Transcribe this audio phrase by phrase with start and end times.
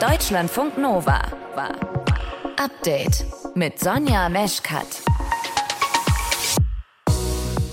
[0.00, 1.20] Deutschlandfunk Nova
[1.54, 1.74] war
[2.56, 4.86] Update mit Sonja Meschkat.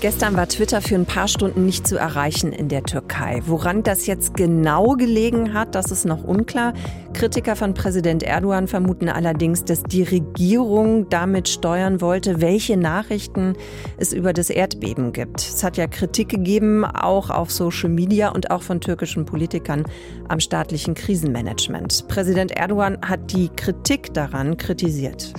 [0.00, 3.40] Gestern war Twitter für ein paar Stunden nicht zu erreichen in der Türkei.
[3.46, 6.74] Woran das jetzt genau gelegen hat, das ist noch unklar.
[7.18, 13.54] Kritiker von Präsident Erdogan vermuten allerdings, dass die Regierung damit steuern wollte, welche Nachrichten
[13.96, 15.40] es über das Erdbeben gibt.
[15.40, 19.82] Es hat ja Kritik gegeben, auch auf Social Media und auch von türkischen Politikern
[20.28, 22.06] am staatlichen Krisenmanagement.
[22.06, 25.32] Präsident Erdogan hat die Kritik daran kritisiert.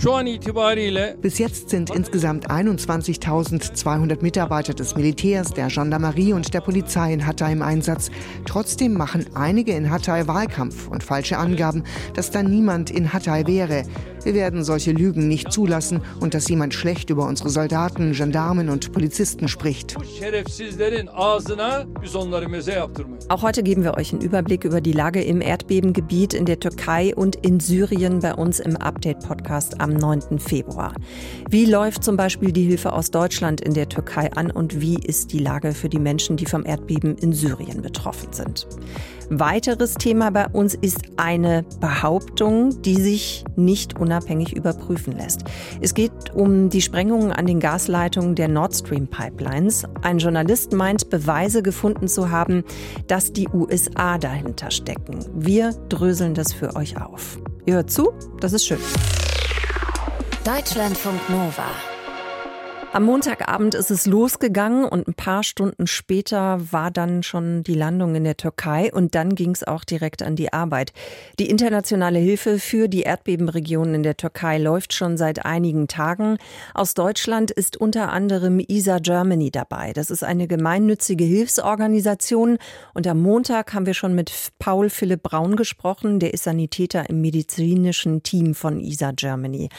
[1.22, 7.54] Bis jetzt sind insgesamt 21.200 Mitarbeiter des Militärs, der Gendarmerie und der Polizei in Hatay
[7.54, 8.12] im Einsatz.
[8.44, 11.84] Trotzdem machen einige in Hatay Wahlkampf und falsche Angaben haben,
[12.16, 13.84] dass da niemand in Hatay wäre.
[14.24, 18.92] Wir werden solche Lügen nicht zulassen und dass jemand schlecht über unsere Soldaten, Gendarmen und
[18.92, 19.96] Polizisten spricht.
[23.30, 27.16] Auch heute geben wir euch einen Überblick über die Lage im Erdbebengebiet in der Türkei
[27.16, 30.40] und in Syrien bei uns im Update-Podcast am 9.
[30.40, 30.94] Februar.
[31.50, 35.32] Wie läuft zum Beispiel die Hilfe aus Deutschland in der Türkei an und wie ist
[35.32, 38.68] die Lage für die Menschen, die vom Erdbeben in Syrien betroffen sind?
[39.32, 45.44] Weiteres Thema bei uns ist eine Behauptung, die sich nicht unabhängig überprüfen lässt.
[45.82, 49.84] Es geht um die Sprengungen an den Gasleitungen der Nord Stream Pipelines.
[50.02, 52.64] Ein Journalist meint, Beweise gefunden zu haben,
[53.06, 55.20] dass die USA dahinter stecken.
[55.36, 57.38] Wir dröseln das für euch auf.
[57.68, 58.80] Ihr hört zu, das ist schön.
[60.44, 61.89] Deutschlandfunk Nova.
[62.92, 68.16] Am Montagabend ist es losgegangen und ein paar Stunden später war dann schon die Landung
[68.16, 70.92] in der Türkei und dann ging es auch direkt an die Arbeit.
[71.38, 76.40] Die internationale Hilfe für die Erdbebenregionen in der Türkei läuft schon seit einigen Tagen.
[76.74, 79.94] Aus Deutschland ist unter anderem ISA Germany dabei.
[79.94, 82.58] Das ist eine gemeinnützige Hilfsorganisation
[82.96, 87.22] und am Montag haben wir schon mit Paul Philipp Braun gesprochen, der ist Sanitäter im
[87.22, 89.70] medizinischen Team von ISA Germany.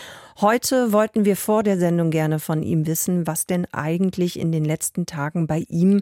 [0.41, 4.65] Heute wollten wir vor der Sendung gerne von ihm wissen, was denn eigentlich in den
[4.65, 6.01] letzten Tagen bei ihm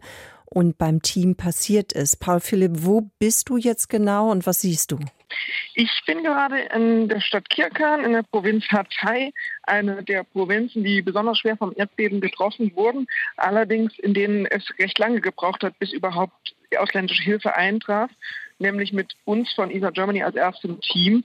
[0.51, 2.21] und beim Team passiert ist.
[2.21, 4.99] Paul Philipp, wo bist du jetzt genau und was siehst du?
[5.75, 9.33] Ich bin gerade in der Stadt Kirkan in der Provinz Hatay,
[9.63, 13.07] eine der Provinzen, die besonders schwer vom Erdbeben getroffen wurden,
[13.37, 18.11] allerdings in denen es recht lange gebraucht hat, bis überhaupt ausländische Hilfe eintraf,
[18.59, 21.25] nämlich mit uns von ISA Germany als erstem Team.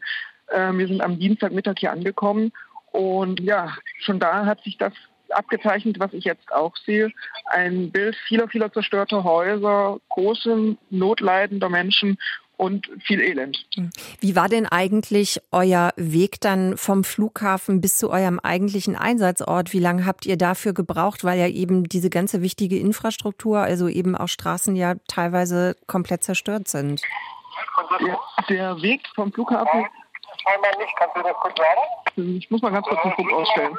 [0.51, 2.51] Ähm, wir sind am Dienstagmittag hier angekommen
[2.91, 4.94] und ja, schon da hat sich das
[5.35, 7.11] abgezeichnet, was ich jetzt auch sehe.
[7.45, 12.17] Ein Bild vieler, vieler zerstörter Häuser, große notleidender Menschen
[12.55, 13.57] und viel Elend.
[13.75, 13.89] Hm.
[14.19, 19.73] Wie war denn eigentlich euer Weg dann vom Flughafen bis zu eurem eigentlichen Einsatzort?
[19.73, 24.15] Wie lange habt ihr dafür gebraucht, weil ja eben diese ganze wichtige Infrastruktur, also eben
[24.15, 27.01] auch Straßen ja teilweise komplett zerstört sind?
[28.00, 28.19] Der,
[28.50, 29.85] der Weg vom Flughafen
[30.45, 32.38] Einmal nicht, kannst du das kurz sagen?
[32.38, 33.77] Ich muss mal ganz kurz den Funk ausstellen.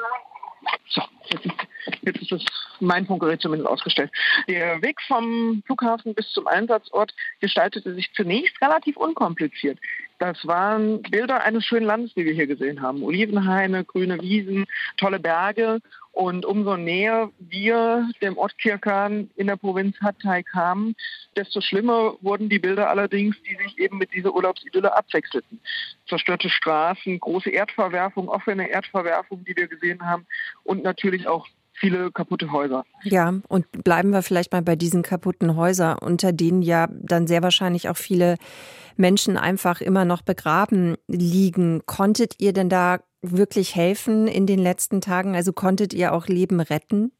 [0.89, 1.55] So, jetzt ist,
[2.01, 2.45] jetzt ist das
[2.79, 4.11] mein Funkgerät zumindest ausgestellt.
[4.47, 9.79] Der Weg vom Flughafen bis zum Einsatzort gestaltete sich zunächst relativ unkompliziert.
[10.17, 13.03] Das waren Bilder eines schönen Landes, die wir hier gesehen haben.
[13.03, 14.65] Olivenhaine, grüne Wiesen,
[14.97, 15.79] tolle Berge.
[16.13, 20.95] Und umso näher wir dem Ort Kirkan in der Provinz Hatay kamen,
[21.35, 25.59] desto schlimmer wurden die Bilder allerdings, die sich eben mit dieser Urlaubsidylle abwechselten.
[26.07, 30.25] Zerstörte Straßen, große Erdverwerfung, offene Erdverwerfung, die wir gesehen haben
[30.63, 32.85] und natürlich auch viele kaputte Häuser.
[33.03, 37.43] Ja, und bleiben wir vielleicht mal bei diesen kaputten Häusern, unter denen ja dann sehr
[37.43, 38.37] wahrscheinlich auch viele
[38.97, 41.81] Menschen einfach immer noch begraben liegen.
[41.85, 42.99] Konntet ihr denn da
[43.31, 45.35] wirklich helfen in den letzten Tagen?
[45.35, 47.11] Also konntet ihr auch Leben retten?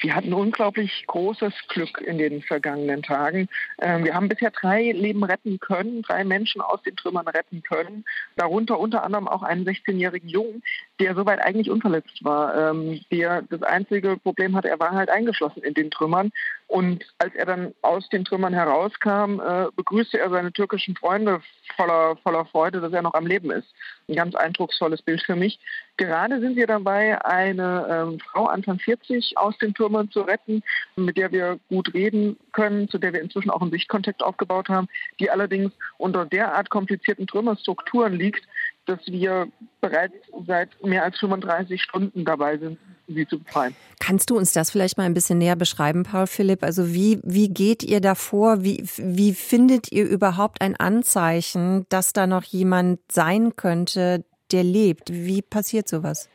[0.00, 3.48] Wir hatten unglaublich großes Glück in den vergangenen Tagen.
[3.80, 8.04] Ähm, wir haben bisher drei Leben retten können, drei Menschen aus den Trümmern retten können.
[8.36, 10.62] Darunter unter anderem auch einen 16-jährigen Jungen,
[11.00, 12.70] der soweit eigentlich unverletzt war.
[12.70, 16.30] Ähm, der das einzige Problem hatte, er war halt eingeschlossen in den Trümmern.
[16.68, 21.40] Und als er dann aus den Trümmern herauskam, äh, begrüßte er seine türkischen Freunde
[21.76, 23.72] voller, voller Freude, dass er noch am Leben ist.
[24.08, 25.60] Ein ganz eindrucksvolles Bild für mich.
[25.96, 30.62] Gerade sind wir dabei, eine ähm, Frau Anfang 40 aus den Türmen zu retten,
[30.96, 34.88] mit der wir gut reden können, zu der wir inzwischen auch einen Sichtkontakt aufgebaut haben,
[35.20, 38.44] die allerdings unter derart komplizierten Trümmerstrukturen liegt,
[38.86, 39.48] dass wir
[39.80, 40.14] bereits
[40.46, 42.78] seit mehr als 35 Stunden dabei sind,
[43.14, 43.74] sie zu befreien.
[44.00, 46.62] Kannst du uns das vielleicht mal ein bisschen näher beschreiben, Paul Philipp?
[46.62, 48.62] Also wie, wie geht ihr davor?
[48.62, 55.12] Wie, wie findet ihr überhaupt ein Anzeichen, dass da noch jemand sein könnte, der lebt?
[55.12, 56.28] Wie passiert sowas?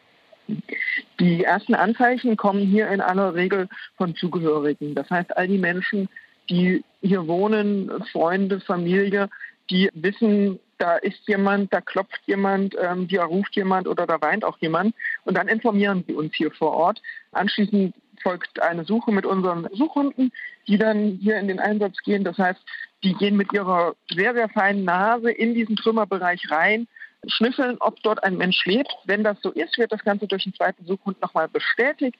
[1.19, 4.95] Die ersten Anzeichen kommen hier in aller Regel von Zugehörigen.
[4.95, 6.09] Das heißt, all die Menschen,
[6.49, 9.29] die hier wohnen, Freunde, Familie,
[9.69, 14.43] die wissen, da ist jemand, da klopft jemand, ähm, da ruft jemand oder da weint
[14.43, 14.95] auch jemand.
[15.25, 17.01] Und dann informieren sie uns hier vor Ort.
[17.31, 17.93] Anschließend
[18.23, 20.31] folgt eine Suche mit unseren Suchhunden,
[20.67, 22.23] die dann hier in den Einsatz gehen.
[22.23, 22.59] Das heißt,
[23.03, 26.87] die gehen mit ihrer sehr, sehr feinen Nase in diesen Trümmerbereich rein,
[27.27, 28.91] schnüffeln, ob dort ein Mensch lebt.
[29.05, 32.17] Wenn das so ist, wird das Ganze durch einen zweiten Suchhund nochmal bestätigt.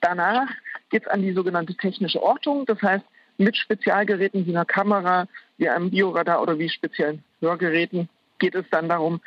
[0.00, 0.48] Danach
[0.90, 2.66] geht es an die sogenannte technische Ortung.
[2.66, 3.04] Das heißt,
[3.38, 5.28] mit Spezialgeräten wie einer Kamera,
[5.58, 8.08] wie einem Bioradar oder wie speziellen Hörgeräten
[8.38, 9.20] geht es dann darum,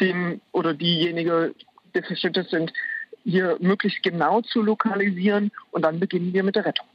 [0.00, 1.54] den oder diejenige,
[1.94, 2.72] die verschüttet sind,
[3.24, 6.86] hier möglichst genau zu lokalisieren und dann beginnen wir mit der Rettung.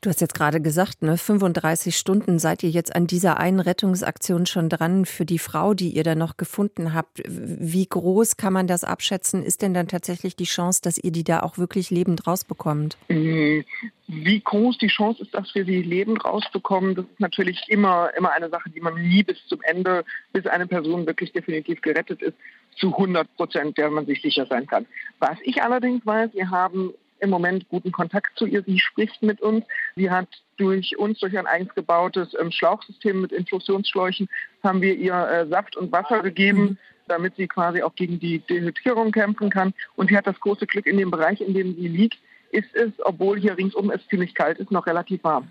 [0.00, 4.46] Du hast jetzt gerade gesagt, ne, 35 Stunden seid ihr jetzt an dieser einen Rettungsaktion
[4.46, 7.22] schon dran für die Frau, die ihr da noch gefunden habt.
[7.26, 9.42] Wie groß kann man das abschätzen?
[9.42, 12.96] Ist denn dann tatsächlich die Chance, dass ihr die da auch wirklich lebend rausbekommt?
[13.08, 18.32] Wie groß die Chance ist, dass wir sie lebend rausbekommen, das ist natürlich immer, immer
[18.32, 22.34] eine Sache, die man nie bis zum Ende, bis eine Person wirklich definitiv gerettet ist,
[22.76, 24.86] zu 100 Prozent, der man sich sicher sein kann.
[25.20, 26.92] Was ich allerdings weiß, wir haben
[27.24, 28.62] im Moment guten Kontakt zu ihr.
[28.62, 29.64] Sie spricht mit uns.
[29.96, 34.28] Sie hat durch uns, durch ein eigens gebautes ähm, Schlauchsystem mit Infusionsschläuchen,
[34.62, 36.78] haben wir ihr äh, Saft und Wasser gegeben, mhm.
[37.08, 39.74] damit sie quasi auch gegen die Dehydrierung kämpfen kann.
[39.96, 42.18] Und sie hat das große Glück, in dem Bereich, in dem sie liegt,
[42.50, 45.50] ist es, obwohl hier ringsum es ziemlich kalt ist, noch relativ warm.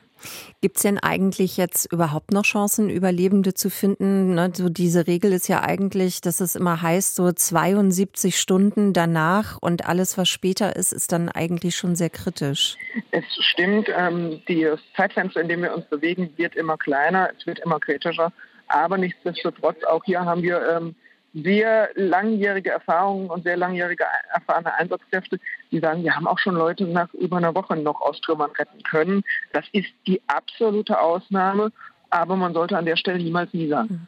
[0.61, 4.35] Gibt es denn eigentlich jetzt überhaupt noch Chancen, Überlebende zu finden?
[4.35, 9.57] Ne, so diese Regel ist ja eigentlich, dass es immer heißt, so 72 Stunden danach
[9.61, 12.77] und alles, was später ist, ist dann eigentlich schon sehr kritisch.
[13.11, 17.59] Es stimmt, ähm, das Zeitfenster, in dem wir uns bewegen, wird immer kleiner, es wird
[17.59, 18.31] immer kritischer.
[18.67, 20.95] Aber nichtsdestotrotz, auch hier haben wir ähm,
[21.33, 25.39] sehr langjährige Erfahrungen und sehr langjährige erfahrene Einsatzkräfte,
[25.71, 28.83] die sagen, wir haben auch schon Leute nach über einer Woche noch aus Trümmern retten
[28.83, 29.23] können.
[29.51, 31.71] Das ist die absolute Ausnahme.
[32.13, 34.07] Aber man sollte an der Stelle niemals nie sagen.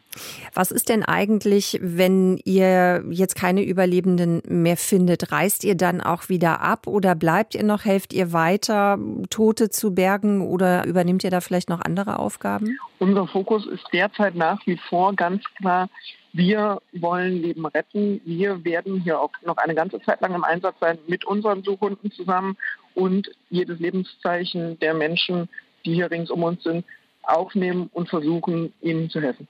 [0.53, 5.31] Was ist denn eigentlich, wenn ihr jetzt keine Überlebenden mehr findet?
[5.31, 7.83] Reist ihr dann auch wieder ab oder bleibt ihr noch?
[7.83, 8.99] Helft ihr weiter,
[9.31, 12.77] Tote zu bergen oder übernimmt ihr da vielleicht noch andere Aufgaben?
[12.99, 15.89] Unser Fokus ist derzeit nach wie vor ganz klar
[16.31, 18.21] wir wollen Leben retten.
[18.23, 22.11] Wir werden hier auch noch eine ganze Zeit lang im Einsatz sein mit unseren Suchhunden
[22.11, 22.55] zusammen
[22.93, 25.49] und jedes Lebenszeichen der Menschen,
[25.85, 26.85] die hier rings um uns sind,
[27.27, 29.47] aufnehmen und versuchen, ihnen zu helfen.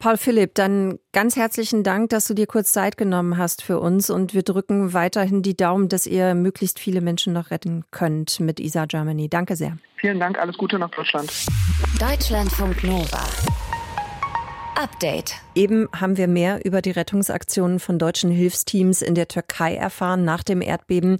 [0.00, 4.08] Paul Philipp, dann ganz herzlichen Dank, dass du dir kurz Zeit genommen hast für uns
[4.08, 8.60] und wir drücken weiterhin die Daumen, dass ihr möglichst viele Menschen noch retten könnt mit
[8.60, 9.28] ISA Germany.
[9.28, 9.76] Danke sehr.
[9.96, 11.30] Vielen Dank, alles Gute nach Deutschland.
[12.00, 13.26] Deutschlandfunk Nova.
[14.80, 15.34] Update.
[15.54, 20.42] Eben haben wir mehr über die Rettungsaktionen von deutschen Hilfsteams in der Türkei erfahren nach
[20.42, 21.18] dem Erdbeben.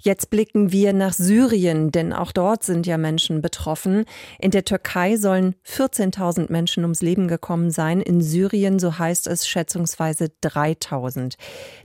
[0.00, 4.06] Jetzt blicken wir nach Syrien, denn auch dort sind ja Menschen betroffen.
[4.38, 8.00] In der Türkei sollen 14.000 Menschen ums Leben gekommen sein.
[8.00, 11.34] In Syrien, so heißt es, schätzungsweise 3.000.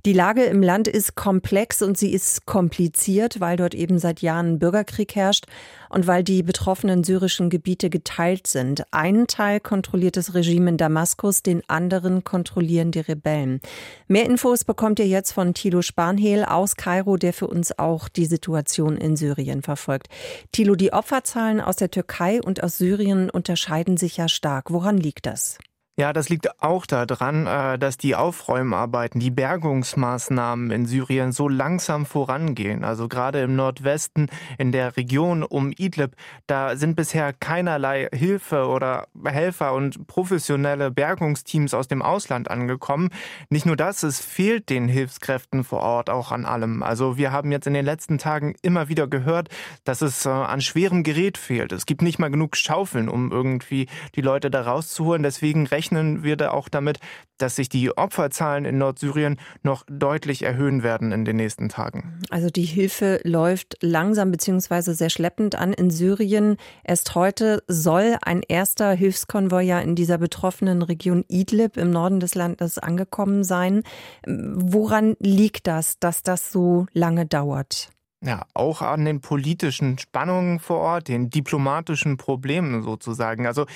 [0.06, 4.60] Die Lage im Land ist komplex und sie ist kompliziert, weil dort eben seit Jahren
[4.60, 5.46] Bürgerkrieg herrscht
[5.90, 8.84] und weil die betroffenen syrischen Gebiete geteilt sind.
[8.92, 13.62] Ein Teil kontrolliert das Regime in Damaskus, den anderen kontrollieren die Rebellen.
[14.08, 18.26] Mehr Infos bekommt ihr jetzt von Thilo Spanhehl aus Kairo, der für uns auch die
[18.26, 20.08] Situation in Syrien verfolgt.
[20.52, 24.72] Thilo, die Opferzahlen aus der Türkei und aus Syrien unterscheiden sich ja stark.
[24.72, 25.58] Woran liegt das?
[26.00, 32.06] Ja, das liegt auch daran, äh, dass die Aufräumarbeiten, die Bergungsmaßnahmen in Syrien so langsam
[32.06, 32.84] vorangehen.
[32.84, 36.12] Also gerade im Nordwesten, in der Region um Idlib,
[36.46, 43.10] da sind bisher keinerlei Hilfe oder Helfer und professionelle Bergungsteams aus dem Ausland angekommen.
[43.50, 46.84] Nicht nur das, es fehlt den Hilfskräften vor Ort auch an allem.
[46.84, 49.50] Also wir haben jetzt in den letzten Tagen immer wieder gehört,
[49.84, 51.72] dass es äh, an schwerem Gerät fehlt.
[51.72, 55.24] Es gibt nicht mal genug Schaufeln, um irgendwie die Leute da rauszuholen.
[55.24, 57.00] Deswegen rechnen rechnen wir da auch damit,
[57.38, 62.20] dass sich die Opferzahlen in Nordsyrien noch deutlich erhöhen werden in den nächsten Tagen.
[62.30, 64.94] Also die Hilfe läuft langsam bzw.
[64.94, 66.58] sehr schleppend an in Syrien.
[66.84, 72.36] Erst heute soll ein erster Hilfskonvoi ja in dieser betroffenen Region Idlib im Norden des
[72.36, 73.84] Landes angekommen sein.
[74.26, 77.90] Woran liegt das, dass das so lange dauert?
[78.26, 83.46] Ja, auch an den politischen Spannungen vor Ort, den diplomatischen Problemen sozusagen.
[83.46, 83.68] Also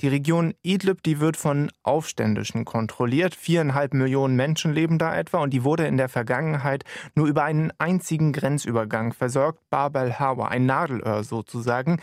[0.00, 3.34] die Region Idlib, die wird von Aufständischen kontrolliert.
[3.34, 7.72] Viereinhalb Millionen Menschen leben da etwa und die wurde in der Vergangenheit nur über einen
[7.76, 12.00] einzigen Grenzübergang versorgt, Bab el-Hawa, ein Nadelöhr sozusagen.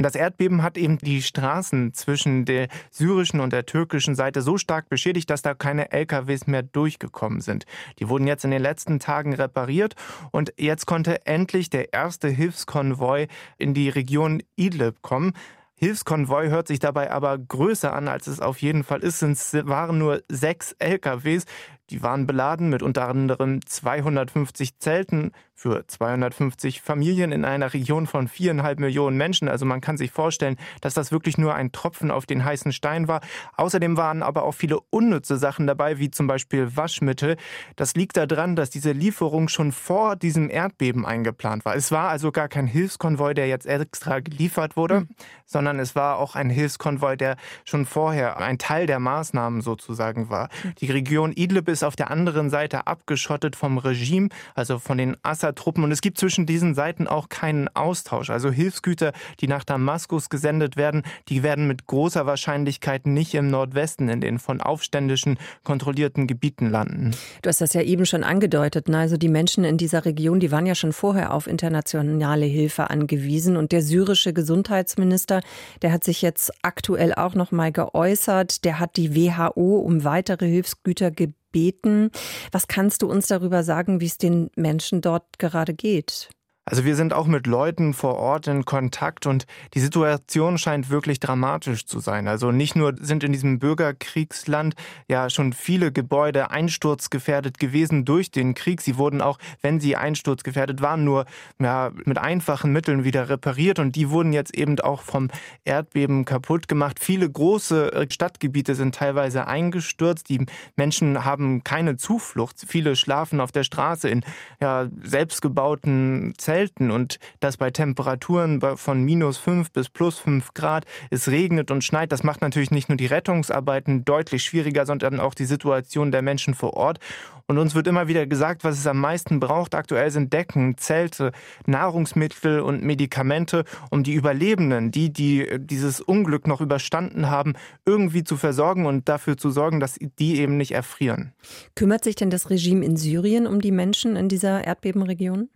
[0.00, 4.56] Und das Erdbeben hat eben die Straßen zwischen der syrischen und der türkischen Seite so
[4.56, 7.66] stark beschädigt, dass da keine LKWs mehr durchgekommen sind.
[7.98, 9.96] Die wurden jetzt in den letzten Tagen repariert
[10.30, 13.26] und jetzt konnte endlich der erste Hilfskonvoi
[13.58, 15.34] in die Region Idlib kommen.
[15.74, 19.20] Hilfskonvoi hört sich dabei aber größer an, als es auf jeden Fall ist.
[19.20, 21.44] Es waren nur sechs LKWs,
[21.90, 28.28] die waren beladen mit unter anderem 250 Zelten für 250 Familien in einer Region von
[28.28, 29.46] viereinhalb Millionen Menschen.
[29.46, 33.08] Also man kann sich vorstellen, dass das wirklich nur ein Tropfen auf den heißen Stein
[33.08, 33.20] war.
[33.58, 37.36] Außerdem waren aber auch viele unnütze Sachen dabei, wie zum Beispiel Waschmittel.
[37.76, 41.76] Das liegt daran, dass diese Lieferung schon vor diesem Erdbeben eingeplant war.
[41.76, 45.08] Es war also gar kein Hilfskonvoi, der jetzt extra geliefert wurde, mhm.
[45.44, 50.48] sondern es war auch ein Hilfskonvoi, der schon vorher ein Teil der Maßnahmen sozusagen war.
[50.64, 50.74] Mhm.
[50.76, 55.56] Die Region Idlib ist auf der anderen Seite abgeschottet vom Regime, also von den Assad
[55.56, 58.30] Truppen und es gibt zwischen diesen Seiten auch keinen Austausch.
[58.30, 64.08] Also Hilfsgüter, die nach Damaskus gesendet werden, die werden mit großer Wahrscheinlichkeit nicht im Nordwesten
[64.08, 67.12] in den von Aufständischen kontrollierten Gebieten landen.
[67.42, 68.88] Du hast das ja eben schon angedeutet.
[68.88, 68.98] Ne?
[68.98, 73.56] Also die Menschen in dieser Region, die waren ja schon vorher auf internationale Hilfe angewiesen
[73.56, 75.40] und der syrische Gesundheitsminister,
[75.82, 78.64] der hat sich jetzt aktuell auch noch mal geäußert.
[78.64, 82.10] Der hat die WHO um weitere Hilfsgüter gebeten beten.
[82.52, 86.30] Was kannst du uns darüber sagen, wie es den Menschen dort gerade geht?
[86.70, 91.18] Also wir sind auch mit Leuten vor Ort in Kontakt und die Situation scheint wirklich
[91.18, 92.28] dramatisch zu sein.
[92.28, 94.76] Also nicht nur sind in diesem Bürgerkriegsland
[95.08, 98.82] ja schon viele Gebäude einsturzgefährdet gewesen durch den Krieg.
[98.82, 101.24] Sie wurden auch, wenn sie einsturzgefährdet waren, nur
[101.58, 105.26] ja, mit einfachen Mitteln wieder repariert und die wurden jetzt eben auch vom
[105.64, 106.98] Erdbeben kaputt gemacht.
[107.00, 110.28] Viele große äh, Stadtgebiete sind teilweise eingestürzt.
[110.28, 110.46] Die
[110.76, 112.64] Menschen haben keine Zuflucht.
[112.64, 114.22] Viele schlafen auf der Straße in
[114.60, 120.84] ja, selbstgebauten Zelten selten und das bei Temperaturen von minus 5 bis plus 5 Grad.
[121.08, 122.12] Es regnet und schneit.
[122.12, 126.54] Das macht natürlich nicht nur die Rettungsarbeiten deutlich schwieriger, sondern auch die Situation der Menschen
[126.54, 126.98] vor Ort.
[127.46, 129.74] Und uns wird immer wieder gesagt, was es am meisten braucht.
[129.74, 131.32] Aktuell sind Decken, Zelte,
[131.66, 137.54] Nahrungsmittel und Medikamente, um die Überlebenden, die, die dieses Unglück noch überstanden haben,
[137.86, 141.32] irgendwie zu versorgen und dafür zu sorgen, dass die eben nicht erfrieren.
[141.74, 145.48] Kümmert sich denn das Regime in Syrien um die Menschen in dieser Erdbebenregion?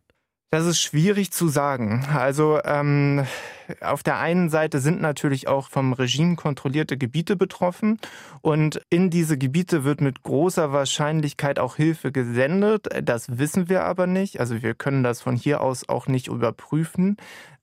[0.54, 2.06] Das ist schwierig zu sagen.
[2.14, 3.26] Also ähm,
[3.80, 7.98] auf der einen Seite sind natürlich auch vom Regime kontrollierte Gebiete betroffen
[8.40, 12.86] und in diese Gebiete wird mit großer Wahrscheinlichkeit auch Hilfe gesendet.
[13.02, 14.38] Das wissen wir aber nicht.
[14.38, 17.16] Also wir können das von hier aus auch nicht überprüfen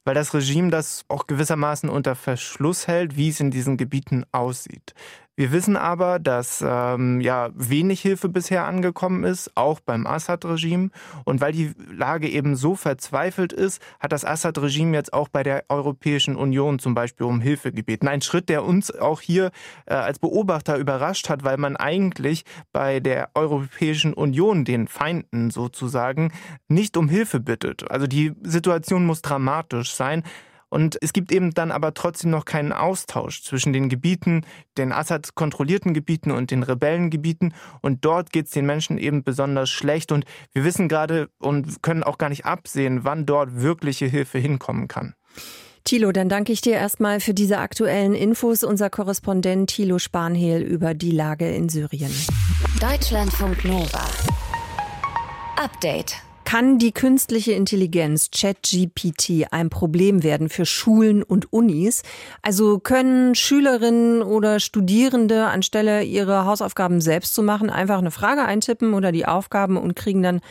[0.04, 4.96] weil das Regime das auch gewissermaßen unter Verschluss hält, wie es in diesen Gebieten aussieht.
[5.38, 10.90] Wir wissen aber, dass ähm, ja wenig Hilfe bisher angekommen ist, auch beim Assad-Regime.
[11.24, 15.64] Und weil die Lage eben so verzweifelt ist, hat das Assad-Regime jetzt auch bei der
[15.70, 18.10] Europäischen Union zum Beispiel um Hilfe gebeten.
[18.10, 19.52] Ein Schritt, der uns auch hier
[19.86, 26.34] äh, als Beobachter überrascht hat, weil man eigentlich bei der Europäischen Union, den Feinden sozusagen,
[26.68, 27.90] nicht um Hilfe bittet.
[27.90, 30.24] Also die Situation muss dramatisch sein.
[30.72, 34.46] Und es gibt eben dann aber trotzdem noch keinen Austausch zwischen den Gebieten,
[34.78, 37.54] den Assad kontrollierten Gebieten und den Rebellengebieten.
[37.82, 40.14] Und dort geht es den Menschen eben besonders schlecht.
[40.14, 40.24] Und
[40.54, 45.14] wir wissen gerade und können auch gar nicht absehen, wann dort wirkliche Hilfe hinkommen kann.
[45.84, 48.64] Thilo, dann danke ich dir erstmal für diese aktuellen Infos.
[48.64, 52.14] Unser Korrespondent Thilo Spanhehl über die Lage in Syrien.
[52.80, 54.06] Deutschlandfunk Nova.
[55.58, 56.16] Update.
[56.52, 62.04] Kann die künstliche Intelligenz ChatGPT ein Problem werden für Schulen und Unis?
[62.42, 68.94] Also können Schülerinnen oder Studierende anstelle ihre Hausaufgaben selbst zu machen, einfach eine Frage eintippen
[68.94, 70.42] oder die Aufgaben und kriegen dann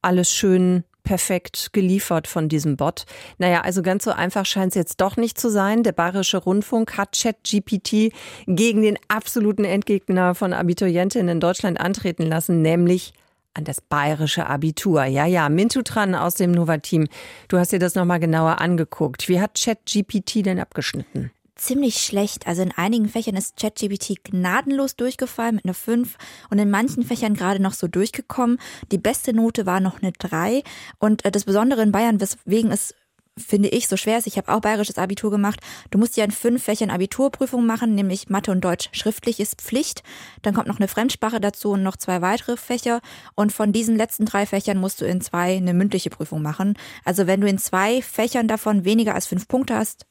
[0.00, 3.04] alles schön perfekt geliefert von diesem Bot.
[3.38, 5.82] Naja, also ganz so einfach scheint es jetzt doch nicht zu sein.
[5.82, 8.12] Der Bayerische Rundfunk hat ChatGPT
[8.46, 13.12] gegen den absoluten Endgegner von Abiturientinnen in Deutschland antreten lassen, nämlich
[13.54, 15.04] an das bayerische Abitur.
[15.04, 17.08] Ja, ja, Mintu Tran aus dem Nova-Team.
[17.48, 19.28] Du hast dir das nochmal genauer angeguckt.
[19.28, 21.30] Wie hat ChatGPT denn abgeschnitten?
[21.58, 22.46] ziemlich schlecht.
[22.46, 26.16] Also in einigen Fächern ist ChatGPT gnadenlos durchgefallen mit einer 5
[26.50, 28.58] und in manchen Fächern gerade noch so durchgekommen.
[28.90, 30.62] Die beste Note war noch eine 3
[30.98, 32.94] und äh, das Besondere in Bayern, weswegen es
[33.38, 34.26] finde ich, so schwer ist.
[34.26, 35.60] Ich habe auch bayerisches Abitur gemacht.
[35.90, 40.02] Du musst ja in fünf Fächern Abiturprüfung machen, nämlich Mathe und Deutsch schriftlich ist Pflicht.
[40.42, 43.00] Dann kommt noch eine Fremdsprache dazu und noch zwei weitere Fächer.
[43.34, 46.74] Und von diesen letzten drei Fächern musst du in zwei eine mündliche Prüfung machen.
[47.04, 50.06] Also wenn du in zwei Fächern davon weniger als fünf Punkte hast,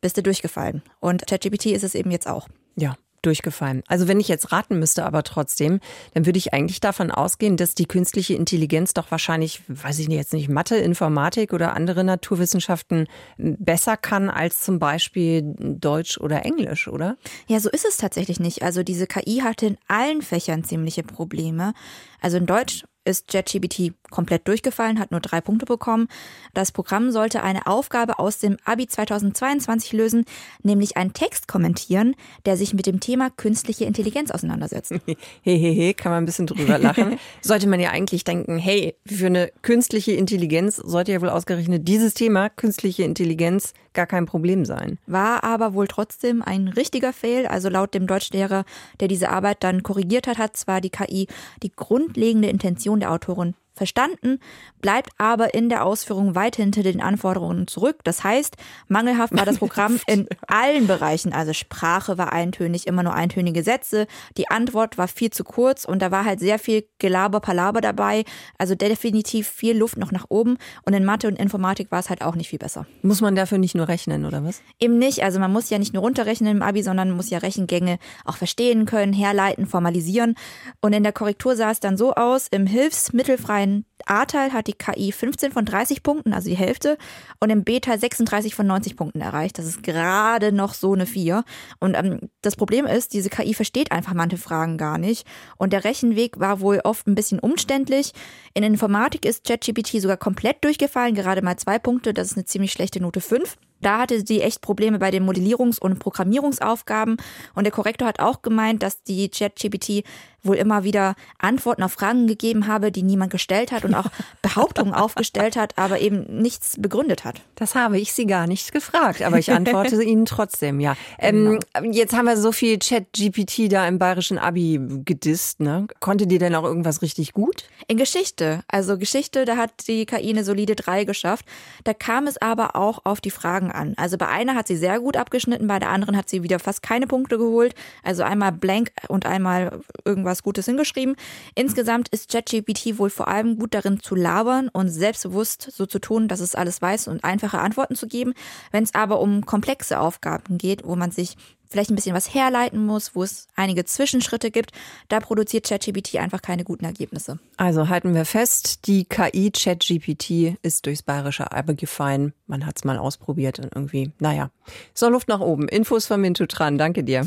[0.00, 0.82] bist du durchgefallen.
[0.98, 2.48] Und ChatGPT ist es eben jetzt auch.
[2.76, 3.82] Ja, durchgefallen.
[3.86, 5.80] Also wenn ich jetzt raten müsste, aber trotzdem,
[6.14, 10.32] dann würde ich eigentlich davon ausgehen, dass die künstliche Intelligenz doch wahrscheinlich, weiß ich jetzt
[10.32, 17.16] nicht Mathe, Informatik oder andere Naturwissenschaften besser kann als zum Beispiel Deutsch oder Englisch, oder?
[17.46, 18.62] Ja, so ist es tatsächlich nicht.
[18.62, 21.72] Also diese KI hatte in allen Fächern ziemliche Probleme.
[22.20, 26.08] Also in Deutsch ist ChatGPT komplett durchgefallen, hat nur drei Punkte bekommen.
[26.54, 30.24] Das Programm sollte eine Aufgabe aus dem Abi 2022 lösen,
[30.62, 32.14] nämlich einen Text kommentieren,
[32.46, 34.94] der sich mit dem Thema künstliche Intelligenz auseinandersetzt.
[35.42, 37.18] Hehehe, kann man ein bisschen drüber lachen.
[37.40, 42.14] sollte man ja eigentlich denken, hey, für eine künstliche Intelligenz sollte ja wohl ausgerechnet dieses
[42.14, 44.98] Thema, künstliche Intelligenz, gar kein Problem sein.
[45.06, 47.46] War aber wohl trotzdem ein richtiger Fail.
[47.46, 48.64] Also laut dem Deutschlehrer,
[49.00, 51.26] der diese Arbeit dann korrigiert hat, hat zwar die KI
[51.62, 54.40] die grundlegende Intention der Autorin verstanden,
[54.82, 58.00] bleibt aber in der Ausführung weit hinter den Anforderungen zurück.
[58.04, 58.58] Das heißt,
[58.88, 61.32] mangelhaft war das Programm in allen Bereichen.
[61.32, 64.06] Also Sprache war eintönig, immer nur eintönige Sätze.
[64.36, 68.24] Die Antwort war viel zu kurz und da war halt sehr viel Gelaber, Palaber dabei.
[68.58, 70.58] Also definitiv viel Luft noch nach oben.
[70.84, 72.84] Und in Mathe und Informatik war es halt auch nicht viel besser.
[73.00, 74.60] Muss man dafür nicht nur rechnen, oder was?
[74.78, 75.24] Eben nicht.
[75.24, 78.84] Also man muss ja nicht nur runterrechnen im Abi, sondern muss ja Rechengänge auch verstehen
[78.84, 80.34] können, herleiten, formalisieren.
[80.82, 84.72] Und in der Korrektur sah es dann so aus, im hilfsmittelfreien ein A-Teil hat die
[84.72, 86.98] KI 15 von 30 Punkten, also die Hälfte,
[87.38, 89.58] und im B-Teil 36 von 90 Punkten erreicht.
[89.58, 91.44] Das ist gerade noch so eine 4.
[91.78, 95.26] Und ähm, das Problem ist, diese KI versteht einfach manche Fragen gar nicht.
[95.56, 98.12] Und der Rechenweg war wohl oft ein bisschen umständlich.
[98.54, 102.12] In Informatik ist ChatGPT sogar komplett durchgefallen, gerade mal zwei Punkte.
[102.12, 103.56] Das ist eine ziemlich schlechte Note 5.
[103.80, 107.16] Da hatte sie echt Probleme bei den Modellierungs- und Programmierungsaufgaben.
[107.54, 110.04] Und der Korrektor hat auch gemeint, dass die ChatGPT
[110.42, 114.06] wohl immer wieder Antworten auf Fragen gegeben habe, die niemand gestellt hat und auch
[114.42, 117.42] Behauptungen aufgestellt hat, aber eben nichts begründet hat.
[117.54, 120.96] Das habe ich sie gar nicht gefragt, aber ich antworte Ihnen trotzdem, ja.
[121.18, 121.92] Ähm, genau.
[121.92, 125.86] Jetzt haben wir so viel Chat-GPT da im bayerischen Abi gedisst, ne?
[126.00, 127.64] Konnte die denn auch irgendwas richtig gut?
[127.86, 128.62] In Geschichte.
[128.68, 131.44] Also Geschichte, da hat die KI eine solide 3 geschafft.
[131.84, 133.94] Da kam es aber auch auf die Fragen an.
[133.96, 136.82] Also bei einer hat sie sehr gut abgeschnitten, bei der anderen hat sie wieder fast
[136.82, 137.74] keine Punkte geholt.
[138.02, 141.16] Also einmal blank und einmal irgendwas was Gutes hingeschrieben.
[141.54, 146.28] Insgesamt ist ChatGPT wohl vor allem gut darin zu labern und selbstbewusst so zu tun,
[146.28, 148.34] dass es alles weiß und einfache Antworten zu geben.
[148.70, 151.36] Wenn es aber um komplexe Aufgaben geht, wo man sich
[151.70, 154.72] vielleicht ein bisschen was herleiten muss, wo es einige Zwischenschritte gibt,
[155.08, 157.38] da produziert ChatGPT einfach keine guten Ergebnisse.
[157.56, 162.34] Also halten wir fest, die KI ChatGPT ist durchs bayerische Albe gefallen.
[162.46, 164.50] Man hat es mal ausprobiert und irgendwie, naja,
[164.94, 165.68] so Luft nach oben.
[165.68, 166.76] Infos von Mintu dran.
[166.76, 167.26] Danke dir.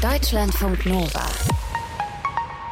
[0.00, 1.26] Deutschlandfunk Nova.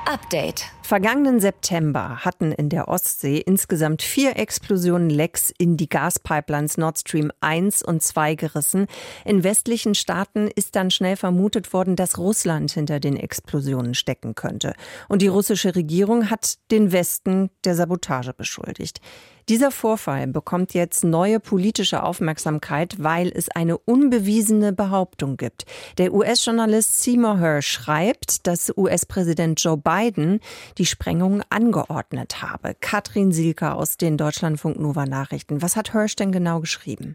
[0.06, 0.66] Update.
[0.82, 7.32] Vergangenen September hatten in der Ostsee insgesamt vier Explosionen Lecks in die Gaspipelines Nord Stream
[7.40, 8.86] 1 und 2 gerissen.
[9.24, 14.74] In westlichen Staaten ist dann schnell vermutet worden, dass Russland hinter den Explosionen stecken könnte.
[15.08, 19.00] Und die russische Regierung hat den Westen der Sabotage beschuldigt.
[19.48, 25.66] Dieser Vorfall bekommt jetzt neue politische Aufmerksamkeit, weil es eine unbewiesene Behauptung gibt.
[25.98, 30.40] Der US-Journalist Seymour Hersh schreibt, dass US-Präsident Joe Biden
[30.78, 32.74] die Sprengung angeordnet habe.
[32.80, 35.62] Katrin Silke aus den Deutschlandfunk Nova Nachrichten.
[35.62, 37.14] Was hat Hirsch denn genau geschrieben?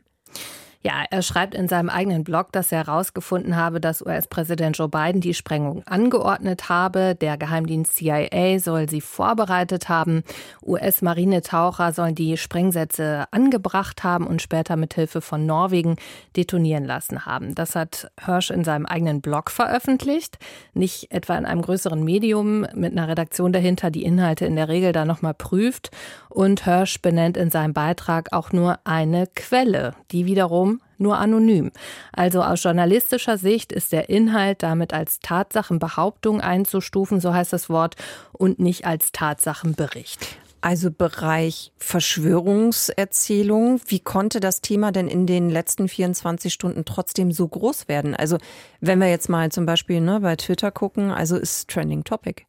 [0.83, 5.21] Ja, er schreibt in seinem eigenen Blog, dass er herausgefunden habe, dass US-Präsident Joe Biden
[5.21, 7.13] die Sprengung angeordnet habe.
[7.13, 10.23] Der Geheimdienst CIA soll sie vorbereitet haben.
[10.65, 15.97] US-Marinetaucher sollen die Sprengsätze angebracht haben und später mit Hilfe von Norwegen
[16.35, 17.53] detonieren lassen haben.
[17.53, 20.39] Das hat Hirsch in seinem eigenen Blog veröffentlicht.
[20.73, 24.93] Nicht etwa in einem größeren Medium mit einer Redaktion dahinter, die Inhalte in der Regel
[24.93, 25.91] da nochmal prüft.
[26.27, 30.70] Und Hirsch benennt in seinem Beitrag auch nur eine Quelle, die wiederum
[31.01, 31.71] nur anonym.
[32.13, 37.95] Also aus journalistischer Sicht ist der Inhalt damit als Tatsachenbehauptung einzustufen, so heißt das Wort,
[38.31, 40.37] und nicht als Tatsachenbericht.
[40.61, 43.81] Also Bereich Verschwörungserzählung.
[43.87, 48.15] Wie konnte das Thema denn in den letzten 24 Stunden trotzdem so groß werden?
[48.15, 48.37] Also
[48.79, 52.43] wenn wir jetzt mal zum Beispiel ne, bei Twitter gucken, also ist Trending Topic.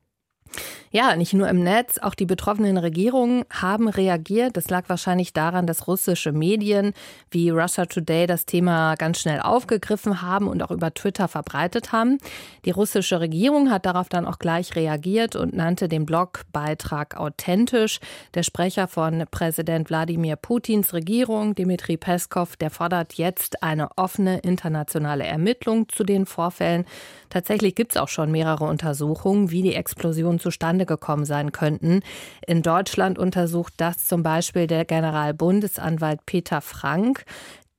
[0.94, 4.58] Ja, nicht nur im Netz, auch die betroffenen Regierungen haben reagiert.
[4.58, 6.92] Das lag wahrscheinlich daran, dass russische Medien
[7.30, 12.18] wie Russia Today das Thema ganz schnell aufgegriffen haben und auch über Twitter verbreitet haben.
[12.66, 17.98] Die russische Regierung hat darauf dann auch gleich reagiert und nannte den Blogbeitrag authentisch.
[18.34, 25.24] Der Sprecher von Präsident Wladimir Putins Regierung, Dmitri Peskov, der fordert jetzt eine offene internationale
[25.24, 26.84] Ermittlung zu den Vorfällen.
[27.30, 32.00] Tatsächlich gibt es auch schon mehrere Untersuchungen, wie die Explosion zustande gekommen sein könnten.
[32.46, 37.24] In Deutschland untersucht das zum Beispiel der Generalbundesanwalt Peter Frank.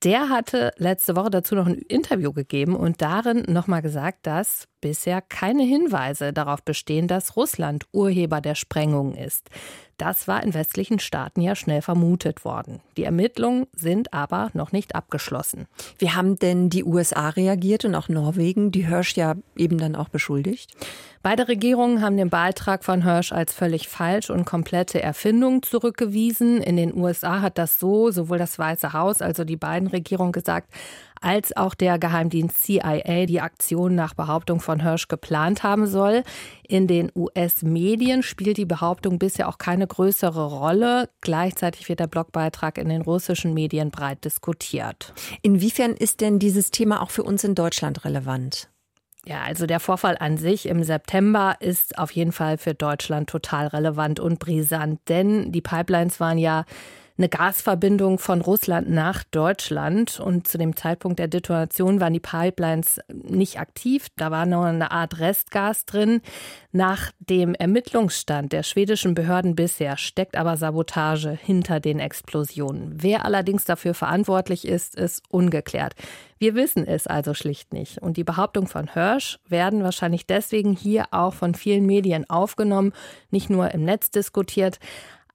[0.03, 5.21] Der hatte letzte Woche dazu noch ein Interview gegeben und darin nochmal gesagt, dass bisher
[5.21, 9.49] keine Hinweise darauf bestehen, dass Russland Urheber der Sprengung ist.
[9.97, 12.81] Das war in westlichen Staaten ja schnell vermutet worden.
[12.97, 15.67] Die Ermittlungen sind aber noch nicht abgeschlossen.
[15.99, 20.09] Wie haben denn die USA reagiert und auch Norwegen, die Hirsch ja eben dann auch
[20.09, 20.71] beschuldigt?
[21.21, 26.61] Beide Regierungen haben den Beitrag von Hirsch als völlig falsch und komplette Erfindung zurückgewiesen.
[26.61, 30.67] In den USA hat das so sowohl das Weiße Haus, also die beiden Regierungen gesagt,
[31.23, 36.23] als auch der Geheimdienst CIA die Aktion nach Behauptung von Hirsch geplant haben soll.
[36.67, 41.09] In den US-Medien spielt die Behauptung bisher auch keine größere Rolle.
[41.21, 45.13] Gleichzeitig wird der Blogbeitrag in den russischen Medien breit diskutiert.
[45.41, 48.69] Inwiefern ist denn dieses Thema auch für uns in Deutschland relevant?
[49.25, 53.67] Ja, also der Vorfall an sich im September ist auf jeden Fall für Deutschland total
[53.67, 56.65] relevant und brisant, denn die Pipelines waren ja
[57.17, 60.19] eine Gasverbindung von Russland nach Deutschland.
[60.19, 64.07] Und zu dem Zeitpunkt der Detonation waren die Pipelines nicht aktiv.
[64.15, 66.21] Da war noch eine Art Restgas drin.
[66.71, 72.93] Nach dem Ermittlungsstand der schwedischen Behörden bisher steckt aber Sabotage hinter den Explosionen.
[72.95, 75.93] Wer allerdings dafür verantwortlich ist, ist ungeklärt.
[76.39, 77.99] Wir wissen es also schlicht nicht.
[77.99, 82.91] Und die Behauptung von Hirsch werden wahrscheinlich deswegen hier auch von vielen Medien aufgenommen,
[83.29, 84.79] nicht nur im Netz diskutiert.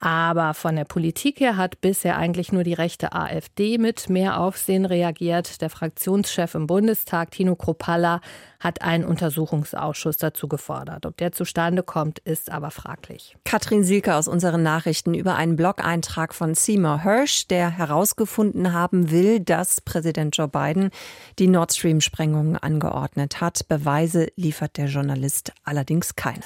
[0.01, 4.85] Aber von der Politik her hat bisher eigentlich nur die rechte AfD mit mehr Aufsehen
[4.85, 5.61] reagiert.
[5.61, 8.21] Der Fraktionschef im Bundestag, Tino Kropalla,
[8.61, 11.05] hat einen Untersuchungsausschuss dazu gefordert.
[11.05, 13.37] Ob der zustande kommt, ist aber fraglich.
[13.45, 19.41] Katrin Silke aus unseren Nachrichten über einen Blog-Eintrag von Seymour Hirsch, der herausgefunden haben will,
[19.41, 20.91] dass Präsident Joe Biden
[21.41, 23.67] die Nord Stream-Sprengungen angeordnet hat.
[23.67, 26.43] Beweise liefert der Journalist allerdings keine.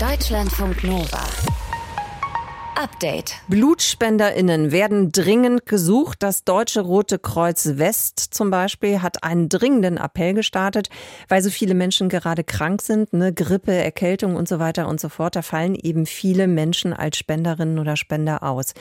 [0.00, 1.20] Deutschlandfunk Nova.
[2.76, 3.36] Update.
[3.48, 6.22] BlutspenderInnen werden dringend gesucht.
[6.22, 10.88] Das Deutsche Rote Kreuz West zum Beispiel hat einen dringenden Appell gestartet,
[11.28, 15.08] weil so viele Menschen gerade krank sind, ne, Grippe, Erkältung und so weiter und so
[15.08, 15.36] fort.
[15.36, 18.74] Da fallen eben viele Menschen als Spenderinnen oder Spender aus.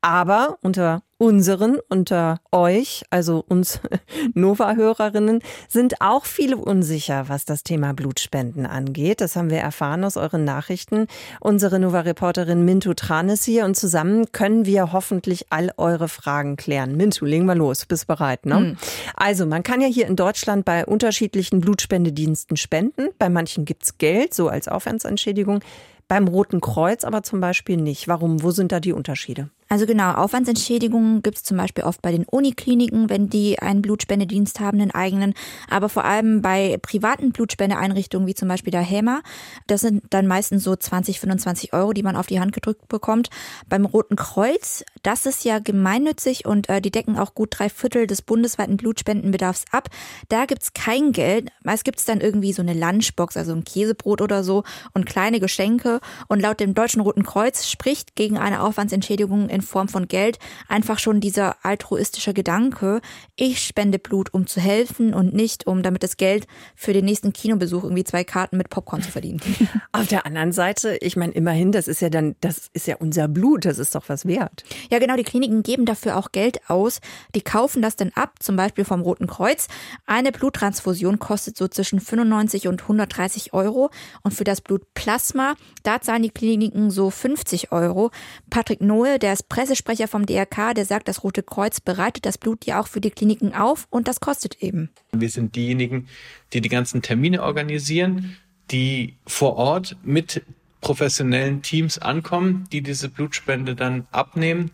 [0.00, 3.78] Aber unter unseren, unter euch, also uns
[4.34, 9.20] Nova-Hörerinnen, sind auch viele unsicher, was das Thema Blutspenden angeht.
[9.20, 11.08] Das haben wir erfahren aus euren Nachrichten.
[11.38, 16.96] Unsere Nova-Reporterin Mintu Tran ist hier und zusammen können wir hoffentlich all eure Fragen klären.
[16.96, 17.84] Mintu, legen wir los.
[17.84, 18.60] Bist bereit, ne?
[18.60, 18.76] Mhm.
[19.14, 23.08] Also, man kann ja hier in Deutschland bei unterschiedlichen Blutspendediensten spenden.
[23.18, 25.60] Bei manchen gibt's Geld, so als Aufwandsentschädigung.
[26.08, 28.08] Beim Roten Kreuz aber zum Beispiel nicht.
[28.08, 28.42] Warum?
[28.42, 29.50] Wo sind da die Unterschiede?
[29.72, 34.58] Also genau, Aufwandsentschädigungen gibt es zum Beispiel oft bei den Unikliniken, wenn die einen Blutspendedienst
[34.58, 35.32] haben, einen eigenen,
[35.68, 39.20] aber vor allem bei privaten Blutspendeeinrichtungen wie zum Beispiel der HEMA.
[39.68, 43.30] Das sind dann meistens so 20, 25 Euro, die man auf die Hand gedrückt bekommt.
[43.68, 48.08] Beim Roten Kreuz, das ist ja gemeinnützig und äh, die decken auch gut drei Viertel
[48.08, 49.88] des bundesweiten Blutspendenbedarfs ab.
[50.28, 51.52] Da gibt's kein Geld.
[51.62, 56.00] Meist gibt's dann irgendwie so eine Lunchbox, also ein Käsebrot oder so und kleine Geschenke.
[56.26, 60.38] Und laut dem Deutschen Roten Kreuz spricht gegen eine Aufwandsentschädigung in in Form von Geld
[60.68, 63.00] einfach schon dieser altruistische Gedanke,
[63.36, 67.32] ich spende Blut, um zu helfen und nicht, um damit das Geld für den nächsten
[67.32, 69.40] Kinobesuch irgendwie zwei Karten mit Popcorn zu verdienen.
[69.92, 73.28] Auf der anderen Seite, ich meine, immerhin, das ist ja dann, das ist ja unser
[73.28, 74.64] Blut, das ist doch was wert.
[74.90, 77.00] Ja, genau, die Kliniken geben dafür auch Geld aus.
[77.34, 79.68] Die kaufen das dann ab, zum Beispiel vom Roten Kreuz.
[80.06, 83.90] Eine Bluttransfusion kostet so zwischen 95 und 130 Euro.
[84.22, 88.10] Und für das Blutplasma, da zahlen die Kliniken so 50 Euro.
[88.48, 92.64] Patrick Nohe, der ist Pressesprecher vom DRK, der sagt, das Rote Kreuz bereitet das Blut
[92.64, 94.90] ja auch für die Kliniken auf und das kostet eben.
[95.12, 96.08] Wir sind diejenigen,
[96.54, 98.36] die die ganzen Termine organisieren,
[98.70, 100.42] die vor Ort mit
[100.80, 104.70] professionellen Teams ankommen, die diese Blutspende dann abnehmen,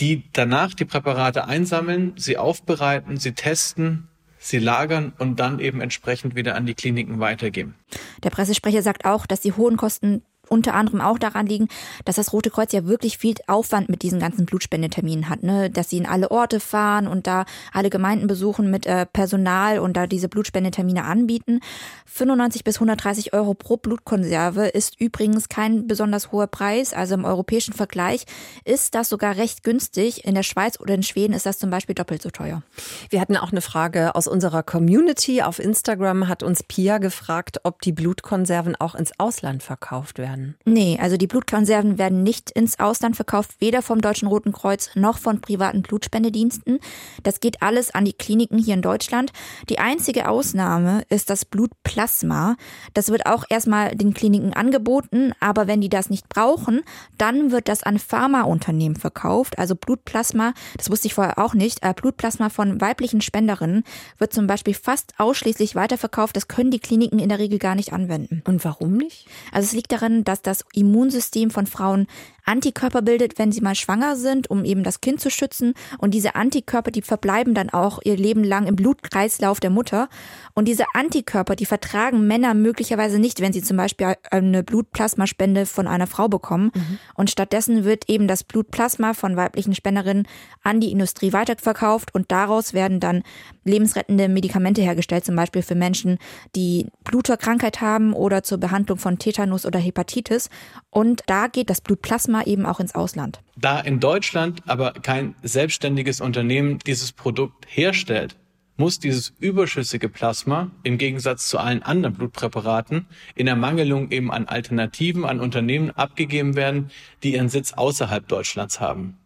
[0.00, 4.08] die danach die Präparate einsammeln, sie aufbereiten, sie testen,
[4.40, 7.76] sie lagern und dann eben entsprechend wieder an die Kliniken weitergeben.
[8.24, 11.68] Der Pressesprecher sagt auch, dass die hohen Kosten unter anderem auch daran liegen,
[12.04, 15.70] dass das Rote Kreuz ja wirklich viel Aufwand mit diesen ganzen Blutspendeterminen hat, ne?
[15.70, 19.96] dass sie in alle Orte fahren und da alle Gemeinden besuchen mit äh, Personal und
[19.96, 21.60] da diese Blutspendetermine anbieten.
[22.06, 26.92] 95 bis 130 Euro pro Blutkonserve ist übrigens kein besonders hoher Preis.
[26.94, 28.24] Also im europäischen Vergleich
[28.64, 30.24] ist das sogar recht günstig.
[30.24, 32.62] In der Schweiz oder in Schweden ist das zum Beispiel doppelt so teuer.
[33.10, 35.42] Wir hatten auch eine Frage aus unserer Community.
[35.42, 40.37] Auf Instagram hat uns Pia gefragt, ob die Blutkonserven auch ins Ausland verkauft werden.
[40.38, 40.56] Werden?
[40.64, 45.18] Nee, also die Blutkonserven werden nicht ins Ausland verkauft, weder vom Deutschen Roten Kreuz noch
[45.18, 46.78] von privaten Blutspendediensten.
[47.22, 49.32] Das geht alles an die Kliniken hier in Deutschland.
[49.68, 52.56] Die einzige Ausnahme ist das Blutplasma.
[52.94, 56.82] Das wird auch erstmal den Kliniken angeboten, aber wenn die das nicht brauchen,
[57.16, 59.58] dann wird das an Pharmaunternehmen verkauft.
[59.58, 63.84] Also Blutplasma, das wusste ich vorher auch nicht, äh, Blutplasma von weiblichen Spenderinnen
[64.18, 66.36] wird zum Beispiel fast ausschließlich weiterverkauft.
[66.36, 68.42] Das können die Kliniken in der Regel gar nicht anwenden.
[68.46, 69.26] Und warum nicht?
[69.52, 72.06] Also es liegt darin, dass das Immunsystem von Frauen
[72.48, 75.74] Antikörper bildet, wenn sie mal schwanger sind, um eben das Kind zu schützen.
[75.98, 80.08] Und diese Antikörper, die verbleiben dann auch ihr Leben lang im Blutkreislauf der Mutter.
[80.54, 85.86] Und diese Antikörper, die vertragen Männer möglicherweise nicht, wenn sie zum Beispiel eine Blutplasmaspende von
[85.86, 86.70] einer Frau bekommen.
[86.74, 86.98] Mhm.
[87.14, 90.26] Und stattdessen wird eben das Blutplasma von weiblichen Spenderinnen
[90.62, 93.22] an die Industrie weiterverkauft und daraus werden dann
[93.64, 96.18] lebensrettende Medikamente hergestellt, zum Beispiel für Menschen,
[96.56, 100.48] die Bluterkrankheit haben oder zur Behandlung von Tetanus oder Hepatitis.
[100.90, 103.40] Und da geht das Blutplasma Plasma eben auch ins Ausland.
[103.56, 108.36] Da in Deutschland aber kein selbstständiges Unternehmen dieses Produkt herstellt,
[108.76, 115.24] muss dieses überschüssige Plasma im Gegensatz zu allen anderen Blutpräparaten in Ermangelung eben an Alternativen
[115.24, 116.90] an Unternehmen abgegeben werden,
[117.24, 119.16] die ihren Sitz außerhalb Deutschlands haben.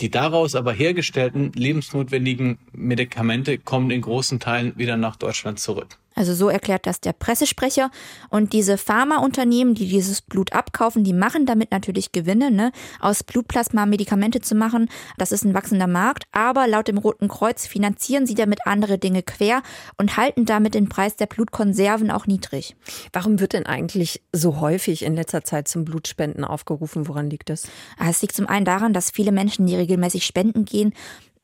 [0.00, 5.98] Die daraus aber hergestellten lebensnotwendigen Medikamente kommen in großen Teilen wieder nach Deutschland zurück.
[6.14, 7.90] Also so erklärt das der Pressesprecher.
[8.30, 12.72] Und diese Pharmaunternehmen, die dieses Blut abkaufen, die machen damit natürlich Gewinne, ne?
[13.00, 14.88] aus Blutplasma Medikamente zu machen.
[15.18, 16.24] Das ist ein wachsender Markt.
[16.32, 19.62] Aber laut dem Roten Kreuz finanzieren sie damit andere Dinge quer
[19.96, 22.76] und halten damit den Preis der Blutkonserven auch niedrig.
[23.12, 27.08] Warum wird denn eigentlich so häufig in letzter Zeit zum Blutspenden aufgerufen?
[27.08, 27.68] Woran liegt das?
[27.98, 30.92] Ah, es liegt zum einen daran, dass viele Menschen, die regelmäßig spenden gehen,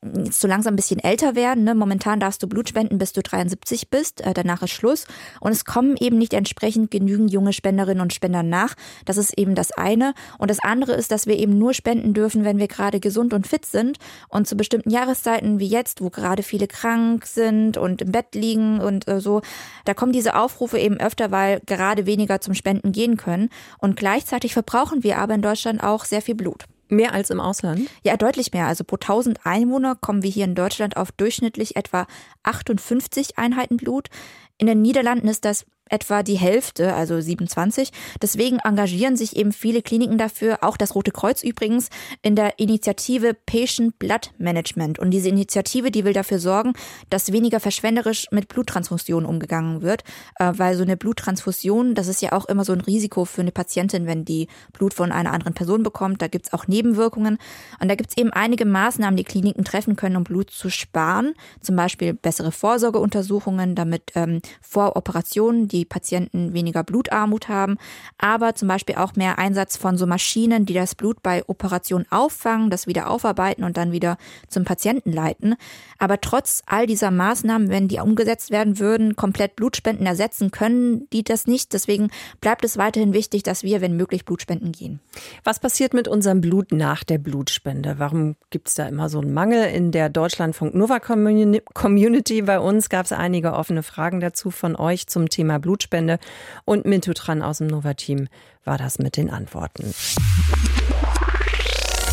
[0.01, 1.63] jetzt so langsam ein bisschen älter werden.
[1.63, 1.75] Ne?
[1.75, 4.21] Momentan darfst du Blut spenden, bis du 73 bist.
[4.21, 5.05] Äh, danach ist Schluss.
[5.41, 8.75] Und es kommen eben nicht entsprechend genügend junge Spenderinnen und Spender nach.
[9.05, 10.13] Das ist eben das eine.
[10.37, 13.47] Und das andere ist, dass wir eben nur spenden dürfen, wenn wir gerade gesund und
[13.47, 13.97] fit sind.
[14.29, 18.79] Und zu bestimmten Jahreszeiten wie jetzt, wo gerade viele krank sind und im Bett liegen
[18.79, 19.41] und äh, so,
[19.85, 23.49] da kommen diese Aufrufe eben öfter, weil gerade weniger zum Spenden gehen können.
[23.79, 26.65] Und gleichzeitig verbrauchen wir aber in Deutschland auch sehr viel Blut.
[26.89, 27.87] Mehr als im Ausland?
[28.03, 28.67] Ja, deutlich mehr.
[28.67, 32.07] Also pro 1000 Einwohner kommen wir hier in Deutschland auf durchschnittlich etwa
[32.43, 34.09] 58 Einheiten Blut.
[34.57, 37.91] In den Niederlanden ist das etwa die Hälfte, also 27.
[38.21, 41.89] Deswegen engagieren sich eben viele Kliniken dafür, auch das Rote Kreuz übrigens,
[42.21, 44.99] in der Initiative Patient Blood Management.
[44.99, 46.73] Und diese Initiative, die will dafür sorgen,
[47.09, 50.03] dass weniger verschwenderisch mit Bluttransfusionen umgegangen wird,
[50.39, 53.51] äh, weil so eine Bluttransfusion, das ist ja auch immer so ein Risiko für eine
[53.51, 56.21] Patientin, wenn die Blut von einer anderen Person bekommt.
[56.21, 57.37] Da gibt's auch Nebenwirkungen.
[57.79, 61.33] Und da gibt's eben einige Maßnahmen, die Kliniken treffen können, um Blut zu sparen.
[61.61, 67.77] Zum Beispiel bessere Vorsorgeuntersuchungen, damit ähm, vor Operationen die die Patienten weniger Blutarmut haben,
[68.17, 72.69] aber zum Beispiel auch mehr Einsatz von so Maschinen, die das Blut bei Operationen auffangen,
[72.69, 75.55] das wieder aufarbeiten und dann wieder zum Patienten leiten.
[75.97, 81.23] Aber trotz all dieser Maßnahmen, wenn die umgesetzt werden würden, komplett Blutspenden ersetzen können, die
[81.23, 81.73] das nicht.
[81.73, 82.09] Deswegen
[82.41, 84.99] bleibt es weiterhin wichtig, dass wir, wenn möglich, Blutspenden gehen.
[85.43, 87.95] Was passiert mit unserem Blut nach der Blutspende?
[87.99, 89.65] Warum gibt es da immer so einen Mangel?
[89.69, 95.07] In der Deutschlandfunk Nova Community bei uns gab es einige offene Fragen dazu von euch
[95.07, 95.68] zum Thema Blutspende.
[95.69, 96.17] Blutspende.
[96.65, 98.27] Und Mintutran aus dem Nova-Team
[98.65, 99.93] war das mit den Antworten.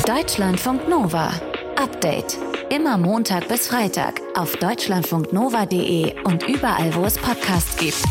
[0.06, 1.30] Deutschlandfunk Nova.
[1.76, 2.36] Update.
[2.68, 8.02] Immer Montag bis Freitag auf deutschlandfunknova.de und überall, wo es Podcasts gibt.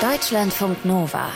[0.00, 1.28] Deutschlandfunk Nova.